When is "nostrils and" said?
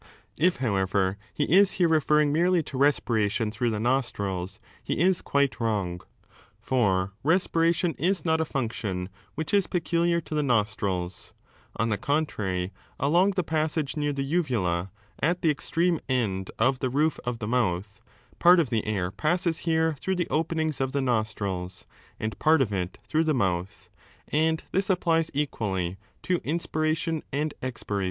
21.03-22.39